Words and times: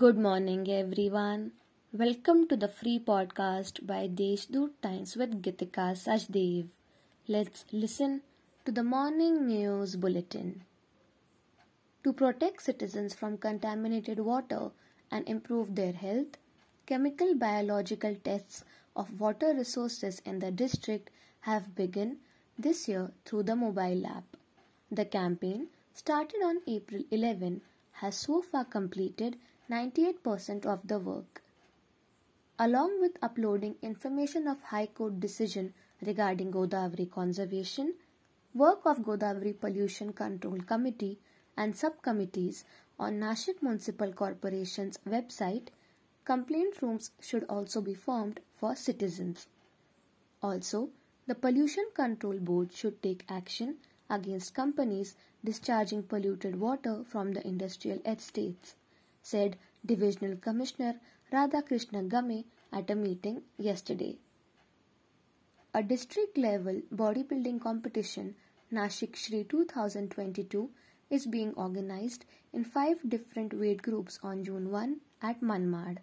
Good 0.00 0.18
morning, 0.18 0.68
everyone. 0.68 1.52
Welcome 1.92 2.48
to 2.48 2.56
the 2.56 2.68
free 2.68 2.98
podcast 2.98 3.86
by 3.86 4.08
Deshdoot 4.08 4.72
Times 4.82 5.14
with 5.16 5.36
Gitika 5.44 5.84
Sachdev. 6.00 6.66
Let's 7.28 7.64
listen 7.72 8.20
to 8.64 8.72
the 8.72 8.82
morning 8.82 9.46
news 9.46 9.94
bulletin. 9.94 10.64
To 12.02 12.12
protect 12.12 12.62
citizens 12.62 13.14
from 13.14 13.38
contaminated 13.38 14.18
water 14.18 14.70
and 15.10 15.26
improve 15.28 15.74
their 15.76 15.92
health, 15.92 16.36
chemical 16.84 17.34
biological 17.36 18.16
tests 18.16 18.64
of 18.96 19.18
water 19.20 19.54
resources 19.54 20.20
in 20.26 20.40
the 20.40 20.50
district 20.50 21.10
have 21.42 21.74
begun 21.74 22.16
this 22.58 22.86
year 22.88 23.12
through 23.24 23.44
the 23.44 23.56
mobile 23.56 24.06
app. 24.06 24.36
The 24.90 25.04
campaign, 25.04 25.68
started 25.94 26.42
on 26.44 26.62
April 26.66 27.04
11, 27.10 27.60
has 28.02 28.16
so 28.16 28.42
far 28.42 28.64
completed 28.64 29.38
98% 29.70 30.64
of 30.64 30.86
the 30.86 30.98
work. 30.98 31.42
Along 32.58 33.00
with 33.00 33.18
uploading 33.20 33.74
information 33.82 34.46
of 34.46 34.62
High 34.62 34.86
Court 34.86 35.18
decision 35.18 35.74
regarding 36.00 36.52
Godavari 36.52 37.10
conservation, 37.10 37.94
work 38.54 38.86
of 38.86 38.98
Godavari 38.98 39.58
Pollution 39.58 40.12
Control 40.12 40.58
Committee 40.60 41.18
and 41.56 41.76
subcommittees 41.76 42.64
on 42.98 43.18
Nashik 43.18 43.60
Municipal 43.60 44.12
Corporation's 44.12 44.98
website, 45.08 45.68
complaint 46.24 46.80
rooms 46.80 47.10
should 47.20 47.44
also 47.44 47.80
be 47.80 47.94
formed 47.94 48.40
for 48.54 48.76
citizens. 48.76 49.48
Also, 50.42 50.90
the 51.26 51.34
Pollution 51.34 51.86
Control 51.92 52.38
Board 52.38 52.72
should 52.72 53.02
take 53.02 53.24
action 53.28 53.78
against 54.08 54.54
companies 54.54 55.16
discharging 55.44 56.04
polluted 56.04 56.58
water 56.60 57.02
from 57.04 57.32
the 57.32 57.44
industrial 57.46 58.00
estates, 58.06 58.76
said 59.28 59.56
Divisional 59.84 60.36
Commissioner 60.36 60.94
Radhakrishna 61.32 62.02
Game 62.08 62.44
at 62.72 62.90
a 62.90 62.94
meeting 62.94 63.42
yesterday. 63.58 64.18
A 65.74 65.82
district 65.82 66.38
level 66.38 66.80
bodybuilding 66.94 67.60
competition, 67.60 68.36
Nashik 68.72 69.16
Shri 69.16 69.42
2022, 69.44 70.70
is 71.10 71.26
being 71.26 71.52
organized 71.54 72.24
in 72.52 72.64
five 72.64 73.02
different 73.08 73.52
weight 73.52 73.82
groups 73.82 74.20
on 74.22 74.44
June 74.44 74.70
1 74.70 75.00
at 75.22 75.40
Manmad. 75.40 75.98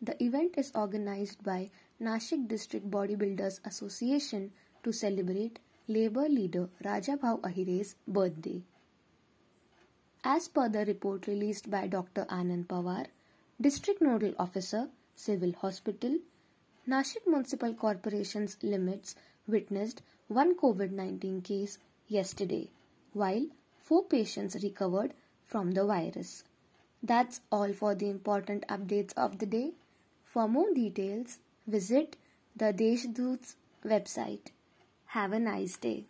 The 0.00 0.20
event 0.22 0.58
is 0.58 0.72
organized 0.74 1.44
by 1.44 1.70
Nashik 2.00 2.48
District 2.48 2.90
Bodybuilders 2.90 3.60
Association 3.64 4.50
to 4.82 4.92
celebrate 4.92 5.60
labor 5.86 6.28
leader 6.28 6.68
Raja 6.84 7.16
Bhau 7.16 7.40
Ahire's 7.42 7.94
birthday. 8.06 8.62
As 10.24 10.46
per 10.46 10.68
the 10.68 10.84
report 10.84 11.26
released 11.26 11.68
by 11.68 11.88
Dr. 11.88 12.24
Anand 12.26 12.66
Pawar, 12.68 13.06
District 13.60 14.00
Nodal 14.00 14.34
Officer, 14.38 14.88
Civil 15.16 15.52
Hospital, 15.60 16.18
Nashik 16.88 17.26
Municipal 17.26 17.74
Corporation's 17.74 18.56
limits 18.62 19.16
witnessed 19.48 20.00
one 20.28 20.54
COVID 20.56 20.92
19 20.92 21.42
case 21.42 21.78
yesterday, 22.06 22.70
while 23.12 23.46
four 23.80 24.04
patients 24.04 24.62
recovered 24.62 25.12
from 25.44 25.72
the 25.72 25.84
virus. 25.84 26.44
That's 27.02 27.40
all 27.50 27.72
for 27.72 27.96
the 27.96 28.08
important 28.08 28.64
updates 28.68 29.12
of 29.16 29.38
the 29.38 29.46
day. 29.46 29.72
For 30.24 30.46
more 30.46 30.72
details, 30.72 31.38
visit 31.66 32.16
the 32.54 32.72
Deshdoot's 32.72 33.56
website. 33.84 34.52
Have 35.06 35.32
a 35.32 35.40
nice 35.40 35.76
day. 35.76 36.04